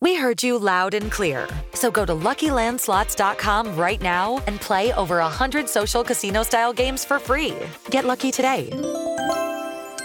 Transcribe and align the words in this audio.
We 0.00 0.14
heard 0.14 0.42
you 0.42 0.58
loud 0.58 0.94
and 0.94 1.10
clear. 1.10 1.48
So 1.74 1.90
go 1.90 2.04
to 2.04 2.12
LuckyLandSlots.com 2.12 3.76
right 3.76 4.00
now 4.00 4.42
and 4.46 4.60
play 4.60 4.92
over 4.92 5.18
100 5.18 5.68
social 5.68 6.04
casino-style 6.04 6.72
games 6.72 7.04
for 7.04 7.18
free. 7.18 7.56
Get 7.90 8.04
lucky 8.04 8.30
today 8.30 8.70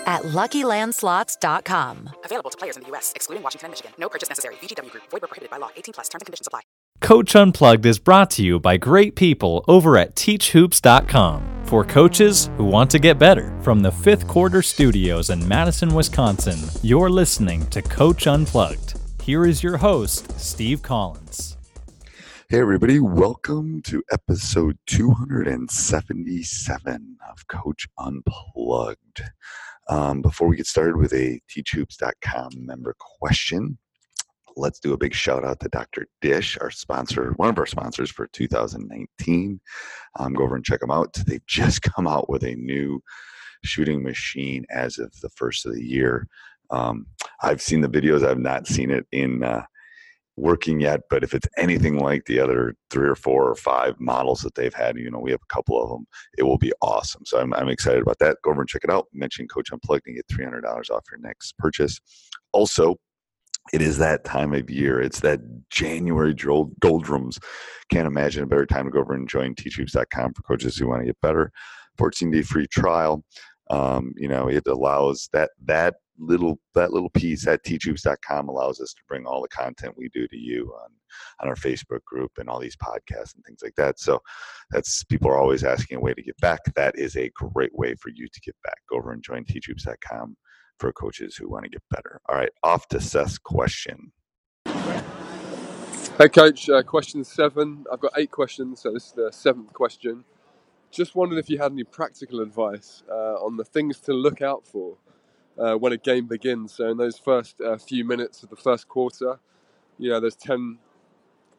at 0.05 0.23
LuckyLandSlots.com. 0.23 2.09
Available 2.25 2.49
to 2.49 2.57
players 2.57 2.77
in 2.77 2.83
the 2.83 2.89
U.S., 2.89 3.13
excluding 3.15 3.43
Washington 3.43 3.67
and 3.67 3.71
Michigan. 3.71 3.91
No 3.97 4.09
purchase 4.09 4.29
necessary. 4.29 4.55
VGW 4.55 4.91
Group. 4.91 5.03
Void 5.11 5.21
were 5.21 5.27
prohibited 5.27 5.49
by 5.49 5.57
law. 5.57 5.69
18 5.75 5.93
plus. 5.93 6.09
Terms 6.09 6.21
and 6.21 6.25
conditions 6.25 6.47
apply. 6.47 6.61
Coach 7.01 7.35
Unplugged 7.35 7.85
is 7.85 7.99
brought 7.99 8.29
to 8.31 8.43
you 8.43 8.59
by 8.59 8.77
great 8.77 9.15
people 9.15 9.65
over 9.67 9.97
at 9.97 10.15
TeachHoops.com 10.15 11.65
for 11.65 11.83
coaches 11.83 12.49
who 12.57 12.63
want 12.63 12.89
to 12.91 12.99
get 12.99 13.19
better. 13.19 13.57
From 13.61 13.81
the 13.81 13.91
Fifth 13.91 14.27
Quarter 14.27 14.61
Studios 14.61 15.29
in 15.29 15.45
Madison, 15.47 15.93
Wisconsin, 15.93 16.59
you're 16.81 17.09
listening 17.09 17.65
to 17.67 17.81
Coach 17.81 18.25
Unplugged. 18.27 19.02
Here 19.23 19.45
is 19.45 19.63
your 19.63 19.77
host, 19.77 20.37
Steve 20.37 20.81
Collins. 20.81 21.55
Hey, 22.49 22.59
everybody, 22.59 22.99
welcome 22.99 23.81
to 23.83 24.03
episode 24.11 24.77
277 24.87 27.17
of 27.31 27.47
Coach 27.47 27.87
Unplugged. 27.97 29.23
Um, 29.87 30.21
before 30.21 30.49
we 30.49 30.57
get 30.57 30.67
started 30.67 30.97
with 30.97 31.13
a 31.13 31.39
teachhoops.com 31.49 32.65
member 32.65 32.93
question, 32.99 33.77
let's 34.57 34.81
do 34.81 34.91
a 34.91 34.97
big 34.97 35.13
shout 35.13 35.45
out 35.45 35.61
to 35.61 35.69
Dr. 35.69 36.05
Dish, 36.19 36.57
our 36.59 36.69
sponsor, 36.69 37.31
one 37.37 37.47
of 37.47 37.57
our 37.57 37.65
sponsors 37.65 38.11
for 38.11 38.27
2019. 38.33 39.61
Um, 40.19 40.33
go 40.33 40.43
over 40.43 40.57
and 40.57 40.65
check 40.65 40.81
them 40.81 40.91
out. 40.91 41.13
They've 41.25 41.47
just 41.47 41.81
come 41.81 42.07
out 42.07 42.29
with 42.29 42.43
a 42.43 42.55
new 42.55 43.01
shooting 43.63 44.03
machine 44.03 44.65
as 44.69 44.97
of 44.97 45.13
the 45.21 45.29
first 45.29 45.65
of 45.65 45.73
the 45.73 45.81
year. 45.81 46.27
Um, 46.69 47.07
I've 47.41 47.61
seen 47.61 47.81
the 47.81 47.89
videos. 47.89 48.25
I've 48.25 48.39
not 48.39 48.67
seen 48.67 48.89
it 48.89 49.05
in 49.11 49.43
uh, 49.43 49.63
working 50.35 50.79
yet, 50.79 51.01
but 51.09 51.23
if 51.23 51.33
it's 51.33 51.47
anything 51.57 51.99
like 51.99 52.25
the 52.25 52.39
other 52.39 52.75
three 52.89 53.07
or 53.07 53.15
four 53.15 53.49
or 53.49 53.55
five 53.55 53.99
models 53.99 54.41
that 54.41 54.55
they've 54.55 54.73
had, 54.73 54.97
you 54.97 55.11
know, 55.11 55.19
we 55.19 55.31
have 55.31 55.41
a 55.43 55.53
couple 55.53 55.81
of 55.81 55.89
them, 55.89 56.05
it 56.37 56.43
will 56.43 56.57
be 56.57 56.73
awesome. 56.81 57.23
So 57.25 57.39
I'm, 57.39 57.53
I'm 57.53 57.69
excited 57.69 58.01
about 58.01 58.19
that. 58.19 58.37
Go 58.43 58.51
over 58.51 58.61
and 58.61 58.69
check 58.69 58.83
it 58.83 58.89
out. 58.89 59.07
Mention 59.13 59.47
Coach 59.47 59.71
Unplugged 59.71 60.07
and 60.07 60.15
get 60.15 60.27
$300 60.27 60.63
off 60.89 61.03
your 61.11 61.19
next 61.19 61.57
purchase. 61.57 61.99
Also, 62.51 62.95
it 63.71 63.81
is 63.81 63.97
that 63.99 64.25
time 64.25 64.53
of 64.53 64.69
year. 64.69 64.99
It's 64.99 65.21
that 65.21 65.39
January 65.69 66.33
doldrums. 66.33 67.39
Can't 67.89 68.07
imagine 68.07 68.43
a 68.43 68.47
better 68.47 68.65
time 68.65 68.85
to 68.85 68.91
go 68.91 68.99
over 68.99 69.13
and 69.13 69.29
join 69.29 69.55
teachhoops.com 69.55 70.33
for 70.33 70.41
coaches 70.41 70.75
who 70.75 70.87
want 70.87 71.01
to 71.01 71.05
get 71.05 71.21
better. 71.21 71.51
14 71.97 72.31
day 72.31 72.41
free 72.41 72.67
trial. 72.67 73.23
Um, 73.69 74.13
you 74.17 74.27
know, 74.27 74.49
it 74.49 74.67
allows 74.67 75.29
that 75.31 75.51
that 75.65 75.95
little 76.19 76.59
that 76.75 76.93
little 76.93 77.09
piece 77.09 77.47
at 77.47 77.63
teachhoops.com 77.63 78.47
allows 78.47 78.79
us 78.79 78.93
to 78.93 79.01
bring 79.07 79.25
all 79.25 79.41
the 79.41 79.47
content 79.47 79.95
we 79.97 80.09
do 80.09 80.27
to 80.27 80.37
you 80.37 80.73
on 80.83 80.89
on 81.41 81.49
our 81.49 81.55
Facebook 81.55 82.03
group 82.05 82.31
and 82.37 82.49
all 82.49 82.59
these 82.59 82.75
podcasts 82.75 83.35
and 83.35 83.43
things 83.45 83.61
like 83.63 83.75
that. 83.75 83.99
So 83.99 84.19
that's 84.71 85.03
people 85.05 85.29
are 85.29 85.37
always 85.37 85.63
asking 85.63 85.97
a 85.97 86.01
way 86.01 86.13
to 86.13 86.23
get 86.23 86.37
back. 86.37 86.61
That 86.75 86.97
is 86.97 87.15
a 87.15 87.31
great 87.35 87.73
way 87.73 87.95
for 87.95 88.09
you 88.09 88.27
to 88.31 88.41
get 88.41 88.55
back. 88.63 88.77
Go 88.89 88.97
over 88.97 89.11
and 89.11 89.23
join 89.23 89.45
teachhoops.com 89.45 90.35
for 90.79 90.91
coaches 90.93 91.35
who 91.35 91.49
want 91.49 91.63
to 91.65 91.69
get 91.69 91.83
better. 91.89 92.19
All 92.29 92.35
right, 92.35 92.51
off 92.63 92.87
to 92.89 92.99
Seth's 92.99 93.37
question. 93.37 94.11
Hey, 96.17 96.29
coach. 96.29 96.69
Uh, 96.69 96.83
question 96.83 97.23
seven. 97.23 97.85
I've 97.91 97.99
got 97.99 98.13
eight 98.17 98.29
questions, 98.31 98.81
so 98.81 98.91
this 98.93 99.07
is 99.07 99.11
the 99.13 99.31
seventh 99.31 99.73
question. 99.73 100.23
Just 100.91 101.15
wondered 101.15 101.39
if 101.39 101.49
you 101.49 101.57
had 101.57 101.71
any 101.71 101.83
practical 101.83 102.39
advice 102.41 103.01
uh, 103.09 103.43
on 103.43 103.57
the 103.57 103.63
things 103.63 103.99
to 104.01 104.13
look 104.13 104.41
out 104.43 104.63
for 104.67 104.95
uh, 105.59 105.75
when 105.75 105.93
a 105.93 105.97
game 105.97 106.27
begins. 106.27 106.73
So 106.73 106.89
in 106.89 106.97
those 106.97 107.17
first 107.17 107.61
uh, 107.61 107.77
few 107.77 108.05
minutes 108.05 108.43
of 108.43 108.49
the 108.49 108.55
first 108.55 108.87
quarter, 108.87 109.39
you 109.97 110.09
know, 110.09 110.19
there's 110.19 110.35
ten 110.35 110.79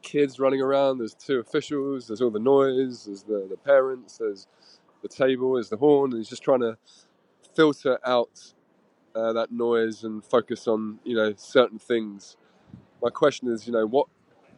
kids 0.02 0.38
running 0.40 0.60
around. 0.60 0.98
There's 0.98 1.14
two 1.14 1.40
officials. 1.40 2.08
There's 2.08 2.20
all 2.20 2.30
the 2.30 2.38
noise. 2.40 3.06
There's 3.06 3.22
the, 3.24 3.46
the 3.50 3.56
parents. 3.56 4.18
There's 4.18 4.46
the 5.02 5.08
table. 5.08 5.54
There's 5.54 5.70
the 5.70 5.76
horn. 5.76 6.12
And 6.12 6.20
he's 6.20 6.28
just 6.28 6.42
trying 6.42 6.60
to 6.60 6.76
filter 7.54 7.98
out 8.06 8.54
uh, 9.14 9.32
that 9.34 9.52
noise 9.52 10.04
and 10.04 10.24
focus 10.24 10.68
on 10.68 11.00
you 11.04 11.16
know 11.16 11.34
certain 11.36 11.78
things. 11.78 12.36
My 13.02 13.10
question 13.10 13.48
is, 13.52 13.66
you 13.66 13.72
know, 13.72 13.86
what 13.86 14.08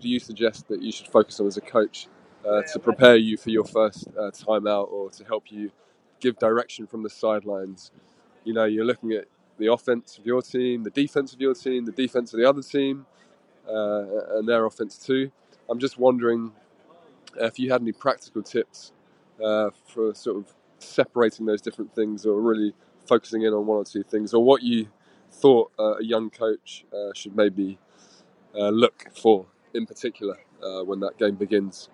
do 0.01 0.09
you 0.09 0.21
suggest 0.21 0.69
that 0.69 0.83
you 0.83 0.93
should 0.93 1.09
focus 1.09 1.41
on 1.41 1.47
as 1.47 1.57
a 1.57 1.61
coach 1.63 2.09
uh, 2.49 2.63
to 2.73 2.79
prepare 2.79 3.17
you 3.17 3.37
for 3.37 3.51
your 3.51 3.65
first 3.65 4.09
uh, 4.19 4.31
time 4.31 4.67
out 4.67 4.89
or 4.93 5.11
to 5.11 5.25
help 5.25 5.51
you 5.51 5.73
give 6.21 6.39
direction 6.39 6.87
from 6.87 7.03
the 7.03 7.11
sidelines? 7.11 7.91
You 8.47 8.53
know, 8.53 8.65
you're 8.65 8.85
looking 8.85 9.11
at 9.11 9.25
the 9.59 9.73
offense 9.73 10.19
of 10.19 10.25
your 10.25 10.41
team, 10.41 10.85
the 10.85 10.91
defense 10.91 11.35
of 11.35 11.41
your 11.41 11.53
team, 11.53 11.85
the 11.85 11.91
defense 11.91 12.33
of 12.33 12.39
the 12.39 12.49
other 12.49 12.63
team, 12.63 13.05
uh, 13.69 14.39
and 14.39 14.49
their 14.49 14.65
offense 14.67 14.97
too. 14.97 15.33
I'm 15.69 15.81
just 15.81 15.99
wondering 15.99 16.53
if 17.41 17.59
you 17.59 17.73
had 17.73 17.81
any 17.81 17.91
practical 17.91 18.45
tips 18.45 18.93
uh, 19.43 19.71
for 19.89 20.15
sort 20.15 20.37
of 20.37 20.55
separating 20.79 21.45
those 21.45 21.61
different 21.61 21.93
things 21.93 22.25
or 22.25 22.41
really 22.41 22.73
focusing 23.05 23.43
in 23.43 23.53
on 23.53 23.67
one 23.67 23.79
or 23.79 23.85
two 23.85 24.05
things, 24.05 24.33
or 24.33 24.45
what 24.45 24.63
you 24.63 24.87
thought 25.33 25.73
uh, 25.77 25.97
a 25.97 26.05
young 26.05 26.31
coach 26.31 26.85
uh, 26.95 27.11
should 27.15 27.35
maybe 27.35 27.79
uh, 28.55 28.69
look 28.69 29.07
for 29.21 29.47
in 29.75 29.87
particular 29.87 30.39
uh, 30.63 30.85
when 30.85 31.01
that 31.01 31.19
game 31.19 31.35
begins 31.35 31.89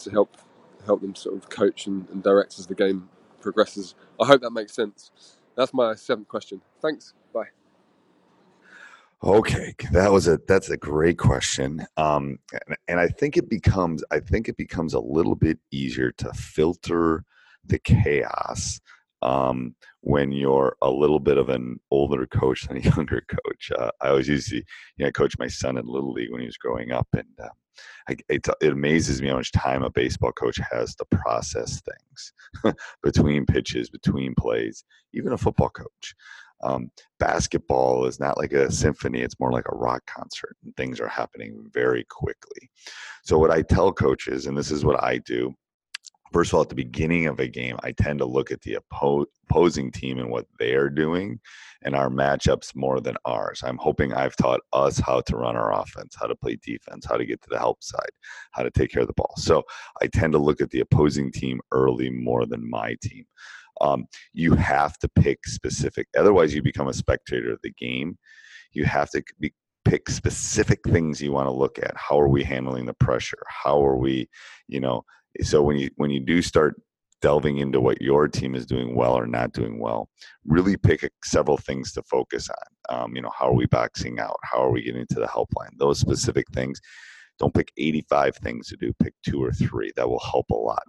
to 0.00 0.10
help 0.10 0.36
help 0.84 1.00
them 1.00 1.14
sort 1.14 1.36
of 1.36 1.48
coach 1.48 1.86
and, 1.86 2.08
and 2.10 2.24
direct 2.24 2.58
as 2.58 2.66
the 2.66 2.74
game 2.74 3.08
progresses. 3.40 3.94
I 4.20 4.26
hope 4.26 4.40
that 4.40 4.50
makes 4.50 4.74
sense. 4.74 5.37
That's 5.58 5.74
my 5.74 5.96
seventh 5.96 6.28
question. 6.28 6.62
Thanks. 6.80 7.14
Bye. 7.34 7.48
Okay, 9.24 9.74
that 9.90 10.12
was 10.12 10.28
a 10.28 10.38
that's 10.46 10.70
a 10.70 10.76
great 10.76 11.18
question, 11.18 11.84
um, 11.96 12.38
and, 12.52 12.76
and 12.86 13.00
I 13.00 13.08
think 13.08 13.36
it 13.36 13.50
becomes 13.50 14.04
I 14.12 14.20
think 14.20 14.48
it 14.48 14.56
becomes 14.56 14.94
a 14.94 15.00
little 15.00 15.34
bit 15.34 15.58
easier 15.72 16.12
to 16.12 16.32
filter 16.32 17.24
the 17.64 17.80
chaos 17.80 18.80
um, 19.22 19.74
when 20.00 20.32
you're 20.32 20.76
a 20.82 20.90
little 20.90 21.18
bit 21.18 21.38
of 21.38 21.48
an 21.48 21.78
older 21.90 22.26
coach 22.26 22.66
than 22.66 22.76
a 22.76 22.80
younger 22.96 23.22
coach. 23.28 23.70
Uh, 23.76 23.90
I 24.00 24.08
always 24.08 24.28
used 24.28 24.50
to, 24.50 24.56
you 24.56 25.04
know, 25.04 25.10
coach 25.10 25.34
my 25.38 25.48
son 25.48 25.76
in 25.76 25.86
Little 25.86 26.12
League 26.12 26.30
when 26.30 26.40
he 26.40 26.46
was 26.46 26.56
growing 26.56 26.92
up, 26.92 27.08
and 27.12 27.26
uh, 27.42 27.48
I, 28.08 28.16
it, 28.28 28.46
it, 28.60 28.72
amazes 28.72 29.20
me 29.20 29.28
how 29.28 29.36
much 29.36 29.52
time 29.52 29.82
a 29.82 29.90
baseball 29.90 30.32
coach 30.32 30.58
has 30.70 30.94
to 30.96 31.04
process 31.10 31.80
things 31.82 32.76
between 33.02 33.46
pitches, 33.46 33.90
between 33.90 34.34
plays, 34.38 34.84
even 35.12 35.32
a 35.32 35.38
football 35.38 35.70
coach. 35.70 36.14
Um, 36.64 36.90
basketball 37.20 38.06
is 38.06 38.18
not 38.18 38.36
like 38.36 38.52
a 38.52 38.70
symphony, 38.72 39.20
it's 39.20 39.38
more 39.38 39.52
like 39.52 39.66
a 39.70 39.76
rock 39.76 40.02
concert, 40.06 40.56
and 40.64 40.74
things 40.76 41.00
are 41.00 41.08
happening 41.08 41.64
very 41.72 42.04
quickly. 42.10 42.68
So, 43.22 43.38
what 43.38 43.52
I 43.52 43.62
tell 43.62 43.92
coaches, 43.92 44.46
and 44.46 44.58
this 44.58 44.72
is 44.72 44.84
what 44.84 45.02
I 45.02 45.18
do, 45.18 45.54
first 46.32 46.50
of 46.50 46.54
all, 46.54 46.62
at 46.62 46.68
the 46.68 46.74
beginning 46.74 47.26
of 47.26 47.40
a 47.40 47.48
game, 47.48 47.76
I 47.82 47.92
tend 47.92 48.18
to 48.20 48.24
look 48.24 48.50
at 48.50 48.60
the 48.62 48.78
oppo- 48.92 49.26
opposing 49.48 49.90
team 49.90 50.18
and 50.18 50.30
what 50.30 50.46
they're 50.58 50.90
doing 50.90 51.40
and 51.82 51.94
our 51.94 52.10
matchups 52.10 52.74
more 52.74 53.00
than 53.00 53.16
ours. 53.24 53.62
I'm 53.64 53.78
hoping 53.78 54.12
I've 54.12 54.36
taught 54.36 54.60
us 54.72 54.98
how 54.98 55.20
to 55.22 55.36
run 55.36 55.56
our 55.56 55.72
offense, 55.72 56.16
how 56.18 56.26
to 56.26 56.34
play 56.34 56.58
defense, 56.62 57.06
how 57.06 57.16
to 57.16 57.24
get 57.24 57.40
to 57.42 57.48
the 57.50 57.58
help 57.58 57.82
side, 57.82 58.10
how 58.52 58.62
to 58.62 58.70
take 58.70 58.90
care 58.90 59.02
of 59.02 59.08
the 59.08 59.14
ball. 59.14 59.34
So 59.36 59.62
I 60.02 60.06
tend 60.08 60.32
to 60.32 60.38
look 60.38 60.60
at 60.60 60.70
the 60.70 60.80
opposing 60.80 61.30
team 61.32 61.60
early 61.72 62.10
more 62.10 62.46
than 62.46 62.68
my 62.68 62.96
team. 63.02 63.24
Um, 63.80 64.06
you 64.32 64.54
have 64.54 64.98
to 64.98 65.08
pick 65.08 65.46
specific, 65.46 66.08
otherwise, 66.18 66.52
you 66.52 66.62
become 66.62 66.88
a 66.88 66.94
spectator 66.94 67.52
of 67.52 67.60
the 67.62 67.72
game. 67.78 68.18
You 68.72 68.84
have 68.84 69.10
to 69.10 69.22
be, 69.38 69.52
pick 69.84 70.10
specific 70.10 70.80
things 70.86 71.22
you 71.22 71.32
want 71.32 71.46
to 71.46 71.52
look 71.52 71.78
at. 71.78 71.92
How 71.96 72.20
are 72.20 72.28
we 72.28 72.42
handling 72.42 72.86
the 72.86 72.94
pressure? 72.94 73.42
How 73.46 73.82
are 73.84 73.96
we, 73.96 74.28
you 74.66 74.80
know, 74.80 75.04
so 75.42 75.62
when 75.62 75.76
you 75.76 75.90
when 75.96 76.10
you 76.10 76.20
do 76.20 76.42
start 76.42 76.80
delving 77.20 77.58
into 77.58 77.80
what 77.80 78.00
your 78.00 78.28
team 78.28 78.54
is 78.54 78.64
doing 78.66 78.94
well 78.94 79.14
or 79.14 79.26
not 79.26 79.52
doing 79.52 79.80
well, 79.80 80.08
really 80.44 80.76
pick 80.76 81.10
several 81.24 81.56
things 81.56 81.92
to 81.92 82.02
focus 82.02 82.48
on. 82.48 83.02
Um, 83.02 83.16
you 83.16 83.22
know, 83.22 83.30
how 83.36 83.48
are 83.48 83.54
we 83.54 83.66
boxing 83.66 84.20
out? 84.20 84.36
How 84.44 84.62
are 84.62 84.70
we 84.70 84.82
getting 84.82 85.06
to 85.10 85.20
the 85.20 85.26
helpline? 85.26 85.76
Those 85.78 85.98
specific 85.98 86.46
things. 86.52 86.80
Don't 87.38 87.54
pick 87.54 87.72
85 87.76 88.36
things 88.36 88.68
to 88.68 88.76
do. 88.76 88.92
Pick 89.02 89.14
two 89.24 89.42
or 89.42 89.52
three. 89.52 89.92
That 89.96 90.08
will 90.08 90.20
help 90.20 90.50
a 90.50 90.56
lot. 90.56 90.82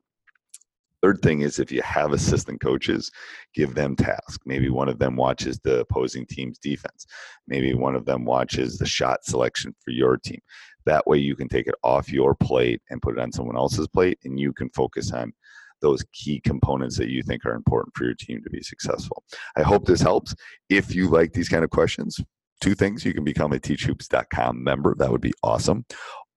Third 1.02 1.22
thing 1.22 1.42
is 1.42 1.60
if 1.60 1.72
you 1.72 1.82
have 1.82 2.12
assistant 2.12 2.62
coaches, 2.62 3.10
give 3.54 3.74
them 3.76 3.96
tasks. 3.96 4.40
Maybe 4.46 4.70
one 4.70 4.90
of 4.90 5.00
them 5.00 5.16
watches 5.16 5.60
the 5.60 5.80
opposing 5.82 6.26
team's 6.26 6.60
defense. 6.60 7.06
Maybe 7.48 7.74
one 7.74 7.96
of 7.96 8.06
them 8.06 8.26
watches 8.26 8.78
the 8.78 8.86
shot 8.86 9.24
selection 9.24 9.74
for 9.84 9.92
your 9.92 10.18
team. 10.18 10.40
That 10.86 11.08
way 11.08 11.18
you 11.18 11.36
can 11.36 11.48
take 11.48 11.68
it 11.68 11.76
off 11.84 12.12
your 12.12 12.36
plate 12.36 12.82
and 12.90 13.02
put 13.02 13.18
it 13.18 13.22
on 13.22 13.32
someone 13.32 13.56
else's 13.56 13.88
plate 13.88 14.20
and 14.24 14.40
you 14.40 14.54
can 14.54 14.70
focus 14.70 15.12
on 15.12 15.34
those 15.82 16.04
key 16.14 16.42
components 16.42 16.98
that 16.98 17.10
you 17.10 17.24
think 17.24 17.46
are 17.46 17.54
important 17.54 17.96
for 17.96 18.06
your 18.06 18.16
team 18.16 18.42
to 18.44 18.50
be 18.50 18.62
successful. 18.62 19.24
I 19.56 19.62
hope 19.62 19.86
this 19.86 20.02
helps. 20.02 20.36
If 20.70 20.94
you 20.94 21.10
like 21.10 21.34
these 21.34 21.50
kind 21.50 21.64
of 21.64 21.70
questions, 21.70 22.20
two 22.62 22.76
things 22.76 23.06
you 23.06 23.14
can 23.14 23.24
become 23.24 23.54
a 23.54 23.60
teachhoops.com 23.60 24.62
member. 24.62 24.96
That 24.98 25.12
would 25.12 25.22
be 25.22 25.34
awesome. 25.44 25.86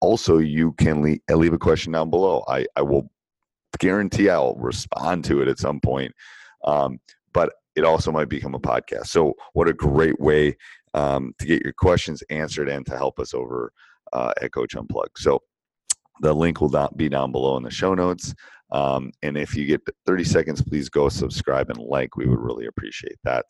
Also, 0.00 0.38
you 0.38 0.72
can 0.74 1.02
leave, 1.02 1.20
leave 1.28 1.52
a 1.52 1.58
question 1.58 1.92
down 1.92 2.10
below. 2.10 2.44
I, 2.48 2.66
I 2.76 2.82
will 2.82 3.10
guarantee 3.78 4.28
I'll 4.28 4.54
respond 4.54 5.24
to 5.26 5.42
it 5.42 5.48
at 5.48 5.58
some 5.58 5.80
point. 5.80 6.12
Um, 6.64 6.98
but 7.32 7.52
it 7.74 7.84
also 7.84 8.12
might 8.12 8.28
become 8.28 8.54
a 8.54 8.60
podcast. 8.60 9.06
So, 9.06 9.34
what 9.54 9.68
a 9.68 9.72
great 9.72 10.20
way 10.20 10.56
um, 10.94 11.34
to 11.38 11.46
get 11.46 11.62
your 11.62 11.72
questions 11.72 12.22
answered 12.30 12.68
and 12.68 12.84
to 12.86 12.96
help 12.96 13.18
us 13.18 13.34
over 13.34 13.72
uh, 14.12 14.32
at 14.40 14.52
Coach 14.52 14.76
Unplugged. 14.76 15.18
So, 15.18 15.40
the 16.20 16.32
link 16.32 16.60
will 16.60 16.70
not 16.70 16.96
be 16.96 17.08
down 17.08 17.32
below 17.32 17.56
in 17.56 17.62
the 17.62 17.70
show 17.70 17.94
notes. 17.94 18.34
Um, 18.72 19.12
and 19.22 19.36
if 19.36 19.54
you 19.54 19.66
get 19.66 19.82
30 20.06 20.24
seconds, 20.24 20.62
please 20.62 20.88
go 20.88 21.10
subscribe 21.10 21.68
and 21.68 21.78
like. 21.78 22.16
We 22.16 22.26
would 22.26 22.40
really 22.40 22.66
appreciate 22.66 23.18
that. 23.22 23.44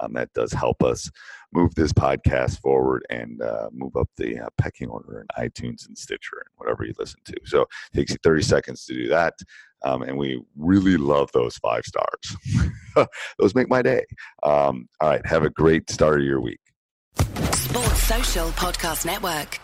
Um, 0.00 0.12
that 0.12 0.32
does 0.34 0.52
help 0.52 0.82
us 0.82 1.10
move 1.52 1.74
this 1.74 1.94
podcast 1.94 2.60
forward 2.60 3.06
and 3.08 3.40
uh, 3.40 3.70
move 3.72 3.96
up 3.96 4.08
the 4.18 4.38
uh, 4.38 4.48
pecking 4.58 4.88
order 4.88 5.22
in 5.22 5.42
iTunes 5.42 5.86
and 5.88 5.96
Stitcher 5.96 6.44
and 6.44 6.50
whatever 6.56 6.84
you 6.84 6.92
listen 6.98 7.20
to. 7.24 7.36
So 7.46 7.62
it 7.62 7.96
takes 7.96 8.10
you 8.12 8.18
30 8.22 8.42
seconds 8.42 8.84
to 8.84 8.94
do 8.94 9.08
that. 9.08 9.32
Um, 9.84 10.02
and 10.02 10.16
we 10.16 10.42
really 10.56 10.96
love 10.96 11.30
those 11.32 11.56
five 11.58 11.84
stars. 11.84 13.06
those 13.38 13.54
make 13.54 13.68
my 13.68 13.82
day. 13.82 14.04
Um, 14.42 14.88
all 15.00 15.10
right. 15.10 15.24
Have 15.26 15.44
a 15.44 15.50
great 15.50 15.90
start 15.90 16.20
of 16.20 16.26
your 16.26 16.40
week. 16.40 16.60
Sports 17.52 18.02
Social 18.02 18.48
Podcast 18.50 19.06
Network. 19.06 19.60